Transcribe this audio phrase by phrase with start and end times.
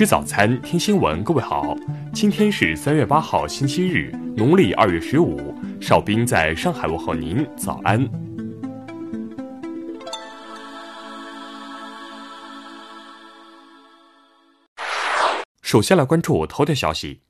[0.00, 1.22] 吃早餐，听新闻。
[1.22, 1.76] 各位好，
[2.10, 5.54] 今天是三月八号，星期日，农历二月十五。
[5.78, 8.08] 邵兵在上海问候您，早安。
[15.60, 17.20] 首先来关注头条消息。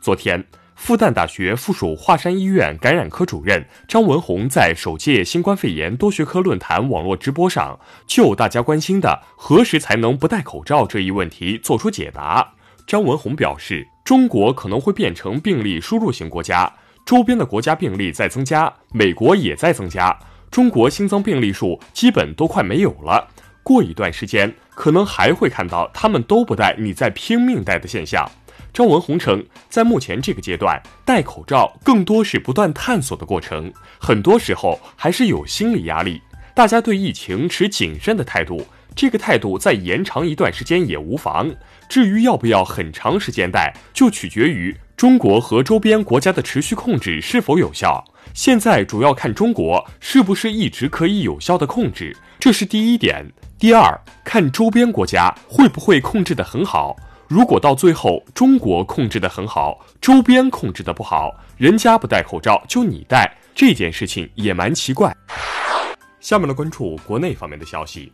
[0.00, 0.42] 昨天。
[0.74, 12.52] 复旦大学附属华山医院感染科主任张文宏在首届新冠肺炎多学科论坛网络直播上，就大家关心的何时才能不戴口罩这一问题作出解答。
[12.86, 16.70] 张文宏表示，中国可能会变成病例输入型国家，
[17.06, 20.18] 周边的国家病例在增加，美国也在增加，
[20.50, 23.28] 中国新增病例数基本都快没有了。
[23.62, 28.30] 过一段时间，可能还会看到他们都不戴，你在拼命戴的现象。
[28.74, 36.20] 张文宏称，在目前这个阶段，戴口罩更多是不断探索的过程，很多时候还是有心理压力。
[36.56, 38.66] 大家对疫情持谨慎的态度，
[38.96, 41.48] 这个态度再延长一段时间也无妨。
[41.88, 48.04] 至于要不要很长时间戴，就取决于中国和周边国家的持续控制是否有效。
[48.32, 53.24] 现在主要看中国是不是一直可以有效的控制，这是第一点。
[53.56, 56.96] 第二，看周边国家会不会控制得很好。
[57.28, 65.14] 如果到最后中国控制得很好，周边控制得不好，人家不戴口罩就你戴，这件事情也蛮奇怪。
[66.20, 68.12] 下面来关注国内方面的消息。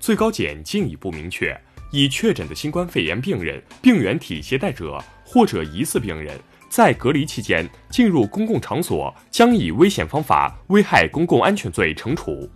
[0.00, 1.58] 最高检进一步明确，
[1.90, 12.50] 已确诊的新冠肺炎病人、病原体携带者或者疑似病人，在隔离期间进入公共场所，将以危险方法危害公共安全罪惩处。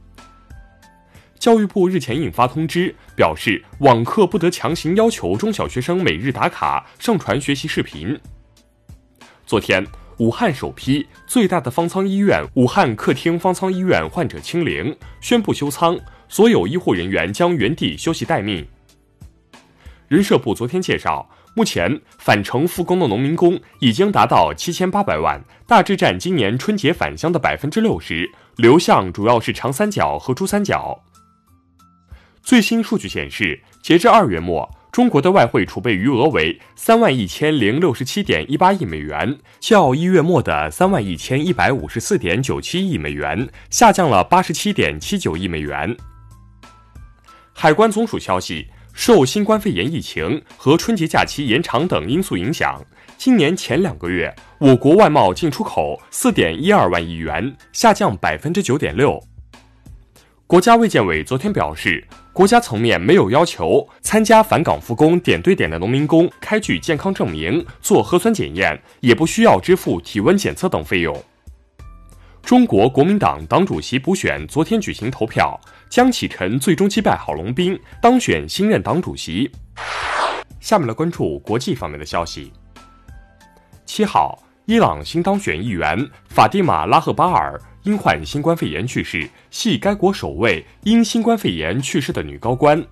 [1.46, 8.18] 教育部日前印发通知，表示网课不得强行要求中小学生每日打卡、上传学习视频。
[9.46, 9.86] 昨天，
[10.16, 15.96] 武汉首批最大的方舱医院——武汉客厅方舱医院患者清零，宣布休舱，
[16.28, 18.66] 所有医护人员将原地休息待命。
[20.08, 31.00] 人社部昨天介绍，目前返程复工的农民工已经达到七千八百万，大致占今年春节返乡的百分之六十，流向主要是长三角和珠三角。
[32.46, 45.96] 最新数据显示，截至二月末，中国的外汇储备余额为三万一千零六十七点一八亿美元，较一月末的三万一千一百五十四点九七亿美元下降了八十七点七九亿美元。
[47.52, 52.80] 海关总署消息，受新冠肺炎疫情和春节假期延长等因素影响，
[53.18, 59.20] 今年前两个月，我国外贸进出口四点一二万亿元，下降百分之九点六。
[60.46, 62.06] 国家卫健委昨天表示。
[62.36, 71.16] 国家层面没有要求参加返岗复工点对点的农民工开具健康证明、做核酸检验，也不需要支付体温检测等费用。
[72.42, 75.58] 中国国民党党主席补选昨天举行投票，
[75.88, 79.50] 江启臣最终击败郝龙斌，当选新任党主席。
[80.60, 82.52] 下面来关注国际方面的消息。
[83.86, 85.96] 七号，伊朗新当选议员
[86.28, 87.60] 法蒂玛·拉赫巴尔。
[87.84, 92.84] 因患新冠肺炎去世，系该国首位因新冠肺炎去世的女高官。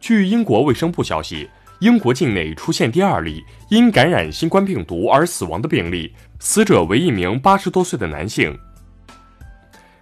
[0.00, 8.58] 据英国卫生部消息，英国境内出现第二例因感染新冠病毒而死亡的病例，死者为一名八十多岁的男性。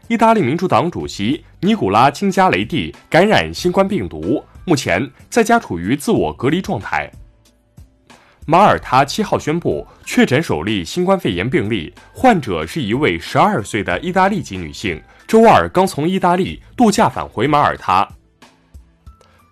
[0.09, 7.13] 意大利民主党主席尼古拉·金加雷蒂感染新冠病毒，目前在家处于自我隔离状态。
[8.45, 18.07] 马耳他七号宣布确诊首例新冠肺炎病例，患者是一位十二岁的意大利籍女性，周二刚从意大利度假返回马耳他。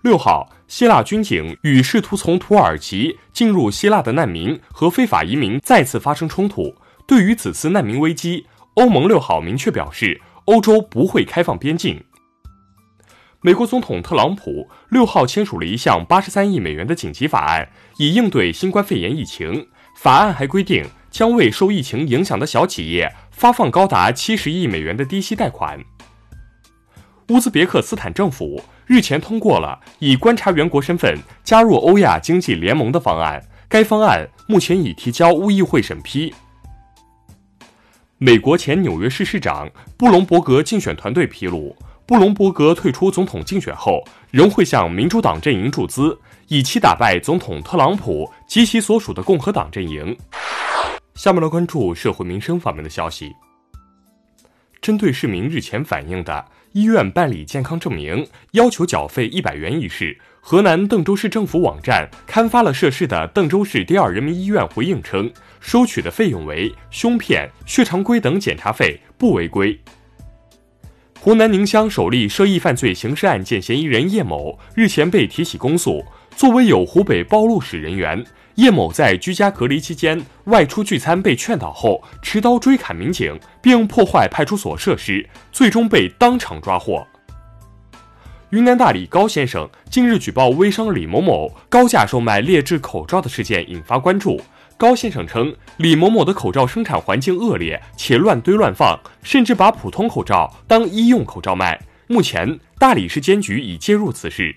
[0.02, 6.74] 六号，希腊军警与试图从土耳其进入希腊的难民和非法移民再次发生冲突。
[7.06, 12.02] 对于此次难民危机，欧盟六号明确表示，欧洲不会开放边境。
[13.42, 19.66] 美国总统特朗普六号签署了一项八十三亿美元的紧急法案，以应对新冠肺炎疫情。
[19.96, 25.82] 法案还规定，将为受疫情影响的小企业发放高达七十亿美元的低息贷款。
[27.30, 36.34] 乌兹别克斯坦政府日前通过了以观察员国身份加入欧亚经济联盟的方案，该方案目前已提交乌议会审批。
[38.18, 41.74] 美国前纽约市市长布隆伯格竞选团队披露。
[42.10, 44.02] 布隆伯格退出总统竞选后，
[44.32, 46.18] 仍会向民主党阵营注资，
[46.48, 50.16] 以期打败总统特朗普及其所属的共和党阵营。
[51.14, 53.30] 下面来关注社会民生方面的消息。
[54.82, 69.80] 针对市民日前反映的医院办理健康证明要求缴费一百元一事，河南邓州市政府网站刊发了涉事的邓州市第二人民医院回应称，收取的费用为胸片、血常规等检查费，不违规。
[71.22, 76.02] 湖南宁乡首例涉疫犯罪刑事案件嫌疑人叶某日前被提起公诉。
[76.34, 78.24] 作为有湖北暴露史人员，
[78.54, 87.06] 叶某在居家隔离期间外出聚餐被劝导后，持刀追砍民警，并破坏派出所设施，最终被当场抓获。
[88.48, 94.40] 云南大理高先生近日举报微商李某某高价售卖劣质口罩的事件引发关注。
[94.80, 101.78] 高先生称，李某某的口罩生产环境恶劣，且乱堆乱放，甚至把普通口罩当医用口罩卖。
[102.06, 104.56] 目前，大理市监局已介入此事。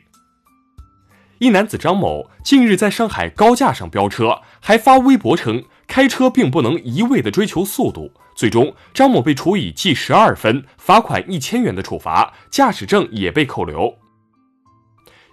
[1.40, 8.10] 一男子张某近日在上海高架上飙车，还发微博称开车并不能一味的追求速度。
[8.34, 13.94] 最终，张某被处以记十二分、罚款一千元的处罚，驾驶证也被扣留。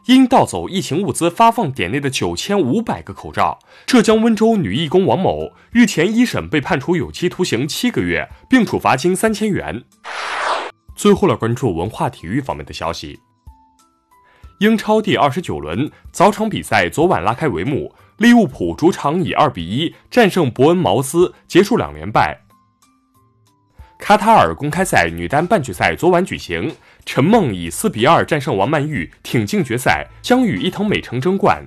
[0.07, 9.85] 因盗走疫情物资发放点内的九千五百个口罩，浙江温州女义工王某日前一审被判处有期徒刑七个月，并处罚金三千元。
[10.97, 13.21] 最后来关注文化体育方面的消息。
[14.59, 22.43] 英超第二十九轮早场比赛昨晚拉开帷幕，利物浦主场以二比一战胜伯恩茅斯，结束两连败。
[24.01, 26.75] 卡塔尔公开赛女单半决赛昨晚举行，
[27.05, 31.65] 陈梦以四比二战胜王曼玉，挺进决赛，将与伊藤美诚争冠。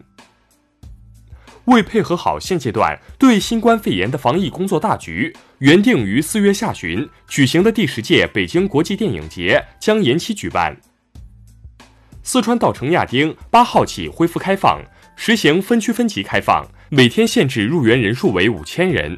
[1.65, 10.75] 为配合好现阶段对新冠肺炎的防疫工作大局，原定于四月下旬举行的第十届北京国际电影节将延期举办。
[12.23, 14.81] 四川稻城亚丁八号起恢复开放，
[15.15, 19.17] 实行分区分级开放，每天限制入园人数为五千人。